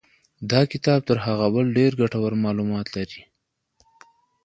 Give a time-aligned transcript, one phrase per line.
[0.51, 3.21] دا کتاب تر هغه بل ډېر ګټور معلومات لري.